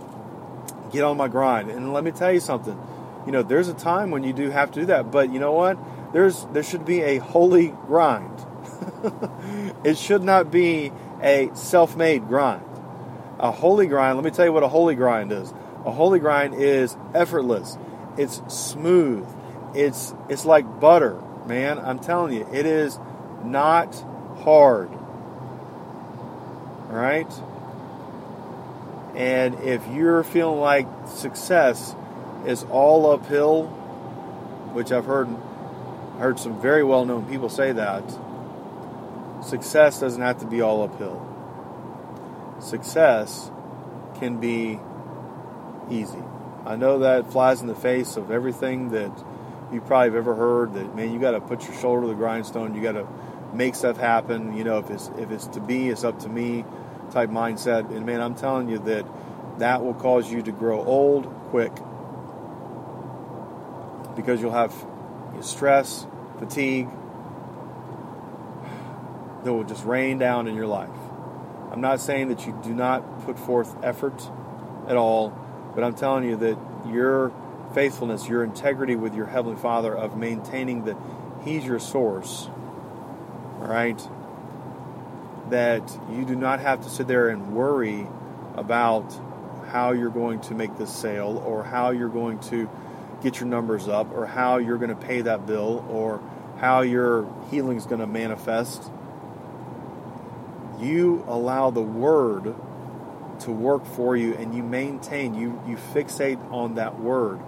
get 0.91 1.03
on 1.03 1.15
my 1.15 1.27
grind. 1.27 1.69
And 1.69 1.93
let 1.93 2.03
me 2.03 2.11
tell 2.11 2.33
you 2.33 2.39
something. 2.39 2.77
You 3.25 3.31
know 3.31 3.43
there's 3.43 3.69
a 3.69 3.73
time 3.73 4.09
when 4.11 4.23
you 4.23 4.33
do 4.33 4.49
have 4.49 4.71
to 4.71 4.81
do 4.81 4.85
that 4.87 5.11
but 5.11 5.31
you 5.31 5.39
know 5.39 5.51
what? 5.51 5.77
There's 6.11 6.45
there 6.51 6.63
should 6.63 6.85
be 6.85 7.01
a 7.01 7.17
holy 7.19 7.67
grind. 7.67 8.45
it 9.83 9.97
should 9.97 10.23
not 10.23 10.51
be 10.51 10.91
a 11.21 11.51
self-made 11.53 12.27
grind. 12.27 12.63
A 13.39 13.51
holy 13.51 13.87
grind, 13.87 14.17
let 14.17 14.25
me 14.25 14.31
tell 14.31 14.45
you 14.45 14.53
what 14.53 14.63
a 14.63 14.67
holy 14.67 14.95
grind 14.95 15.31
is. 15.31 15.53
A 15.85 15.91
holy 15.91 16.19
grind 16.19 16.55
is 16.55 16.97
effortless. 17.13 17.77
It's 18.17 18.41
smooth. 18.47 19.27
It's 19.73 20.13
it's 20.27 20.45
like 20.45 20.79
butter, 20.79 21.17
man. 21.45 21.79
I'm 21.79 21.99
telling 21.99 22.33
you, 22.33 22.47
it 22.51 22.65
is 22.65 22.99
not 23.43 23.95
hard. 24.43 24.89
All 26.89 26.95
right? 26.95 27.31
And 29.15 29.55
if 29.61 29.87
you're 29.87 30.23
feeling 30.23 30.59
like 30.59 30.87
success 31.07 31.95
is 32.45 32.63
all 32.65 33.11
uphill, 33.11 33.67
which 34.73 34.91
I've 34.91 35.05
heard 35.05 35.27
heard 36.19 36.39
some 36.39 36.61
very 36.61 36.83
well 36.83 37.05
known 37.05 37.25
people 37.25 37.49
say 37.49 37.71
that. 37.71 38.03
success 39.43 39.99
doesn't 40.01 40.21
have 40.21 40.39
to 40.39 40.45
be 40.45 40.61
all 40.61 40.83
uphill. 40.83 41.28
Success 42.59 43.51
can 44.19 44.39
be 44.39 44.79
easy. 45.89 46.23
I 46.65 46.75
know 46.75 46.99
that 46.99 47.31
flies 47.31 47.61
in 47.61 47.67
the 47.67 47.75
face 47.75 48.17
of 48.17 48.31
everything 48.31 48.91
that 48.91 49.11
you 49.71 49.81
probably 49.81 50.07
have 50.07 50.15
ever 50.15 50.35
heard 50.35 50.73
that 50.73 50.95
man 50.95 51.13
you 51.13 51.19
got 51.19 51.31
to 51.31 51.41
put 51.41 51.63
your 51.67 51.77
shoulder 51.77 52.01
to 52.01 52.07
the 52.07 52.15
grindstone 52.15 52.73
you 52.73 52.81
got 52.81 52.93
to 52.93 53.07
make 53.53 53.75
stuff 53.75 53.97
happen 53.97 54.55
you 54.55 54.63
know 54.63 54.79
if 54.79 54.89
it's 54.89 55.09
if 55.17 55.31
it's 55.31 55.47
to 55.47 55.59
be 55.59 55.89
it's 55.89 56.03
up 56.03 56.19
to 56.19 56.29
me 56.29 56.65
type 57.11 57.29
mindset 57.29 57.89
and 57.91 58.05
man 58.05 58.21
i'm 58.21 58.35
telling 58.35 58.69
you 58.69 58.79
that 58.79 59.05
that 59.59 59.83
will 59.83 59.93
cause 59.93 60.31
you 60.31 60.41
to 60.41 60.51
grow 60.51 60.83
old 60.83 61.25
quick 61.49 61.73
because 64.15 64.41
you'll 64.41 64.51
have 64.51 64.73
stress 65.41 66.05
fatigue 66.39 66.89
that 69.43 69.53
will 69.53 69.63
just 69.63 69.85
rain 69.85 70.17
down 70.17 70.47
in 70.47 70.55
your 70.55 70.67
life 70.67 70.89
i'm 71.79 71.81
not 71.81 71.99
saying 71.99 72.27
that 72.27 72.45
you 72.45 72.59
do 72.63 72.73
not 72.73 73.25
put 73.25 73.39
forth 73.39 73.75
effort 73.83 74.21
at 74.87 74.95
all 74.95 75.29
but 75.73 75.83
i'm 75.83 75.93
telling 75.93 76.23
you 76.23 76.35
that 76.35 76.57
your 76.87 77.31
faithfulness, 77.73 78.27
your 78.27 78.43
integrity 78.43 78.95
with 78.95 79.13
your 79.13 79.25
Heavenly 79.25 79.57
Father 79.57 79.95
of 79.95 80.17
maintaining 80.17 80.85
that 80.85 80.97
He's 81.43 81.65
your 81.65 81.79
source, 81.79 82.47
all 82.47 83.67
right? 83.67 83.99
That 85.49 85.99
you 86.11 86.25
do 86.25 86.35
not 86.35 86.59
have 86.59 86.81
to 86.83 86.89
sit 86.89 87.07
there 87.07 87.29
and 87.29 87.53
worry 87.53 88.07
about 88.55 89.13
how 89.67 89.91
you're 89.91 90.09
going 90.09 90.41
to 90.41 90.55
make 90.55 90.77
this 90.77 90.93
sale 90.93 91.41
or 91.45 91.63
how 91.63 91.91
you're 91.91 92.09
going 92.09 92.39
to 92.39 92.69
get 93.21 93.39
your 93.39 93.47
numbers 93.47 93.87
up 93.87 94.11
or 94.13 94.25
how 94.25 94.57
you're 94.57 94.77
going 94.77 94.89
to 94.89 94.95
pay 94.95 95.21
that 95.21 95.45
bill 95.45 95.85
or 95.89 96.21
how 96.57 96.81
your 96.81 97.31
healing 97.51 97.77
is 97.77 97.85
going 97.85 98.01
to 98.01 98.07
manifest. 98.07 98.91
You 100.79 101.23
allow 101.27 101.71
the 101.71 101.81
Word 101.81 102.55
to 103.41 103.51
work 103.51 103.85
for 103.85 104.15
you 104.15 104.33
and 104.33 104.53
you 104.53 104.63
maintain, 104.63 105.33
you, 105.33 105.61
you 105.67 105.77
fixate 105.93 106.39
on 106.51 106.75
that 106.75 106.99
Word. 106.99 107.39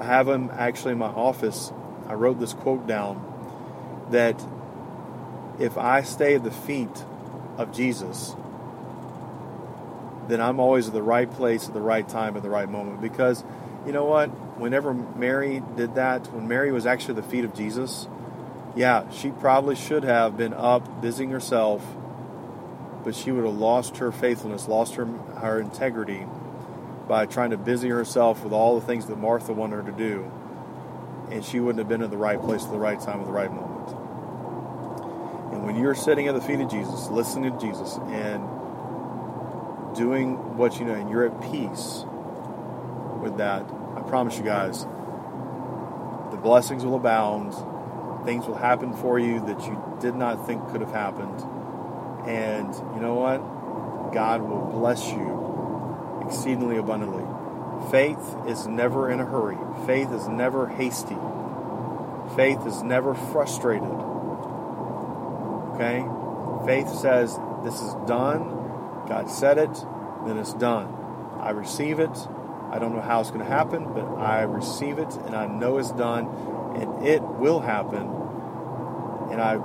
I 0.00 0.04
have 0.04 0.26
them 0.26 0.50
actually 0.52 0.92
in 0.92 0.98
my 0.98 1.06
office. 1.06 1.72
I 2.06 2.14
wrote 2.14 2.38
this 2.38 2.52
quote 2.52 2.86
down 2.86 3.24
that 4.10 4.44
if 5.58 5.76
I 5.76 6.02
stay 6.02 6.34
at 6.36 6.44
the 6.44 6.50
feet 6.50 7.04
of 7.56 7.72
Jesus, 7.72 8.34
then 10.28 10.40
I'm 10.40 10.60
always 10.60 10.88
at 10.88 10.92
the 10.92 11.02
right 11.02 11.30
place 11.30 11.66
at 11.66 11.74
the 11.74 11.80
right 11.80 12.08
time 12.08 12.36
at 12.36 12.42
the 12.42 12.50
right 12.50 12.68
moment. 12.68 13.00
Because 13.00 13.42
you 13.86 13.92
know 13.92 14.04
what? 14.04 14.28
Whenever 14.58 14.92
Mary 14.92 15.62
did 15.76 15.94
that, 15.96 16.32
when 16.32 16.46
Mary 16.46 16.70
was 16.70 16.86
actually 16.86 17.18
at 17.18 17.24
the 17.24 17.30
feet 17.30 17.44
of 17.44 17.54
Jesus, 17.54 18.06
yeah, 18.76 19.10
she 19.10 19.30
probably 19.30 19.74
should 19.74 20.04
have 20.04 20.36
been 20.36 20.52
up 20.54 21.00
busying 21.00 21.30
herself, 21.30 21.82
but 23.08 23.16
she 23.16 23.32
would 23.32 23.42
have 23.42 23.54
lost 23.54 23.96
her 23.96 24.12
faithfulness, 24.12 24.68
lost 24.68 24.96
her, 24.96 25.06
her 25.40 25.58
integrity 25.58 26.26
by 27.08 27.24
trying 27.24 27.48
to 27.48 27.56
busy 27.56 27.88
herself 27.88 28.44
with 28.44 28.52
all 28.52 28.78
the 28.78 28.84
things 28.84 29.06
that 29.06 29.16
Martha 29.16 29.50
wanted 29.54 29.76
her 29.76 29.90
to 29.90 29.96
do, 29.96 30.30
and 31.30 31.42
she 31.42 31.58
wouldn't 31.58 31.78
have 31.78 31.88
been 31.88 32.02
in 32.02 32.10
the 32.10 32.18
right 32.18 32.38
place 32.38 32.64
at 32.64 32.70
the 32.70 32.78
right 32.78 33.00
time 33.00 33.18
at 33.20 33.24
the 33.24 33.32
right 33.32 33.50
moment. 33.50 33.88
And 35.54 35.64
when 35.64 35.76
you're 35.76 35.94
sitting 35.94 36.28
at 36.28 36.34
the 36.34 36.40
feet 36.42 36.60
of 36.60 36.70
Jesus, 36.70 37.08
listening 37.08 37.50
to 37.50 37.58
Jesus, 37.58 37.96
and 38.08 38.44
doing 39.96 40.58
what 40.58 40.78
you 40.78 40.84
know, 40.84 40.92
and 40.92 41.08
you're 41.08 41.24
at 41.24 41.40
peace 41.50 42.04
with 43.22 43.38
that, 43.38 43.62
I 43.96 44.02
promise 44.06 44.36
you 44.36 44.44
guys, 44.44 44.82
the 46.30 46.36
blessings 46.36 46.84
will 46.84 46.96
abound. 46.96 47.54
Things 48.26 48.46
will 48.46 48.56
happen 48.56 48.92
for 48.92 49.18
you 49.18 49.40
that 49.46 49.62
you 49.62 49.82
did 49.98 50.14
not 50.14 50.46
think 50.46 50.68
could 50.68 50.82
have 50.82 50.92
happened. 50.92 51.42
And 52.26 52.74
you 52.94 53.00
know 53.00 53.14
what? 53.14 54.12
God 54.12 54.42
will 54.42 54.66
bless 54.66 55.10
you 55.10 56.22
exceedingly 56.26 56.76
abundantly. 56.76 57.24
Faith 57.90 58.36
is 58.46 58.66
never 58.66 59.10
in 59.10 59.20
a 59.20 59.24
hurry. 59.24 59.56
Faith 59.86 60.12
is 60.12 60.28
never 60.28 60.66
hasty. 60.68 61.16
Faith 62.36 62.66
is 62.66 62.82
never 62.82 63.14
frustrated. 63.14 63.88
Okay? 65.74 66.04
Faith 66.66 66.88
says, 66.94 67.38
This 67.64 67.80
is 67.80 67.94
done. 68.06 68.56
God 69.08 69.30
said 69.30 69.58
it, 69.58 69.72
then 70.26 70.36
it's 70.36 70.52
done. 70.54 70.94
I 71.40 71.50
receive 71.50 71.98
it. 71.98 72.16
I 72.70 72.78
don't 72.78 72.94
know 72.94 73.00
how 73.00 73.20
it's 73.20 73.30
going 73.30 73.44
to 73.44 73.50
happen, 73.50 73.94
but 73.94 74.04
I 74.18 74.42
receive 74.42 74.98
it 74.98 75.14
and 75.24 75.34
I 75.34 75.46
know 75.46 75.78
it's 75.78 75.92
done 75.92 76.26
and 76.76 77.06
it 77.06 77.22
will 77.22 77.60
happen. 77.60 78.02
And 79.30 79.40
I 79.40 79.58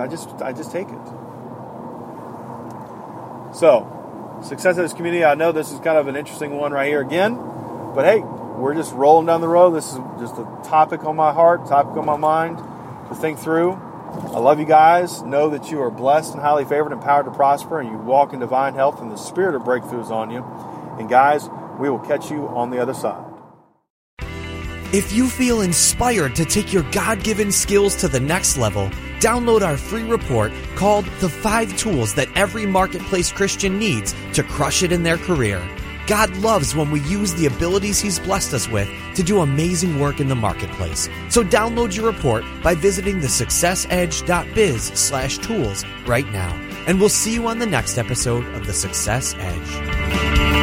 I 0.00 0.06
just 0.08 0.30
I 0.40 0.52
just 0.52 0.72
take 0.72 0.88
it. 0.88 1.25
So, 3.56 4.38
success 4.42 4.76
of 4.76 4.84
this 4.84 4.92
community. 4.92 5.24
I 5.24 5.34
know 5.34 5.50
this 5.50 5.72
is 5.72 5.80
kind 5.80 5.96
of 5.96 6.08
an 6.08 6.16
interesting 6.16 6.58
one 6.58 6.72
right 6.72 6.88
here 6.88 7.00
again, 7.00 7.36
but 7.94 8.04
hey, 8.04 8.20
we're 8.20 8.74
just 8.74 8.92
rolling 8.92 9.24
down 9.24 9.40
the 9.40 9.48
road. 9.48 9.70
This 9.70 9.92
is 9.92 9.98
just 10.20 10.36
a 10.36 10.44
topic 10.62 11.04
on 11.04 11.16
my 11.16 11.32
heart, 11.32 11.66
topic 11.66 11.96
on 11.96 12.04
my 12.04 12.18
mind 12.18 12.58
to 13.08 13.14
think 13.14 13.38
through. 13.38 13.72
I 13.72 14.40
love 14.40 14.60
you 14.60 14.66
guys. 14.66 15.22
Know 15.22 15.48
that 15.48 15.70
you 15.70 15.80
are 15.80 15.90
blessed 15.90 16.34
and 16.34 16.42
highly 16.42 16.66
favored 16.66 16.92
and 16.92 17.00
empowered 17.00 17.24
to 17.24 17.30
prosper, 17.30 17.80
and 17.80 17.90
you 17.90 17.96
walk 17.96 18.34
in 18.34 18.40
divine 18.40 18.74
health, 18.74 19.00
and 19.00 19.10
the 19.10 19.16
spirit 19.16 19.54
of 19.54 19.62
breakthroughs 19.62 20.10
on 20.10 20.30
you. 20.30 20.44
And 20.98 21.08
guys, 21.08 21.48
we 21.78 21.88
will 21.88 21.98
catch 21.98 22.30
you 22.30 22.48
on 22.48 22.68
the 22.68 22.78
other 22.78 22.92
side. 22.92 23.25
If 24.96 25.12
you 25.12 25.28
feel 25.28 25.60
inspired 25.60 26.34
to 26.36 26.46
take 26.46 26.72
your 26.72 26.84
God 26.84 27.22
given 27.22 27.52
skills 27.52 27.94
to 27.96 28.08
the 28.08 28.18
next 28.18 28.56
level, 28.56 28.88
download 29.20 29.60
our 29.60 29.76
free 29.76 30.04
report 30.04 30.52
called 30.74 31.04
The 31.20 31.28
Five 31.28 31.76
Tools 31.76 32.14
That 32.14 32.34
Every 32.34 32.64
Marketplace 32.64 33.30
Christian 33.30 33.78
Needs 33.78 34.14
to 34.32 34.42
Crush 34.42 34.82
It 34.82 34.92
in 34.92 35.02
Their 35.02 35.18
Career. 35.18 35.62
God 36.06 36.34
loves 36.38 36.74
when 36.74 36.90
we 36.90 37.00
use 37.00 37.34
the 37.34 37.44
abilities 37.44 38.00
He's 38.00 38.18
blessed 38.18 38.54
us 38.54 38.70
with 38.70 38.88
to 39.16 39.22
do 39.22 39.42
amazing 39.42 40.00
work 40.00 40.18
in 40.18 40.28
the 40.28 40.34
marketplace. 40.34 41.10
So 41.28 41.44
download 41.44 41.94
your 41.94 42.06
report 42.06 42.46
by 42.62 42.74
visiting 42.74 43.20
thesuccessedge.biz 43.20 44.82
slash 44.82 45.36
tools 45.36 45.84
right 46.06 46.32
now. 46.32 46.54
And 46.86 46.98
we'll 46.98 47.10
see 47.10 47.34
you 47.34 47.46
on 47.48 47.58
the 47.58 47.66
next 47.66 47.98
episode 47.98 48.46
of 48.54 48.66
The 48.66 48.72
Success 48.72 49.34
Edge. 49.36 50.55